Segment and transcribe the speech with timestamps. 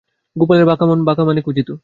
[0.35, 1.71] গোপালের বাঁকা মন বাঁকা মানে খুঁজিত।